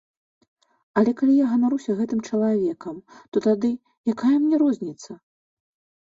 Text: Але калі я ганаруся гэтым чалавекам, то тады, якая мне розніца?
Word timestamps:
Але 0.99 1.11
калі 1.17 1.33
я 1.43 1.49
ганаруся 1.51 1.91
гэтым 1.99 2.19
чалавекам, 2.31 2.95
то 3.31 3.37
тады, 3.47 3.69
якая 4.13 4.33
мне 4.39 4.55
розніца? 4.63 5.11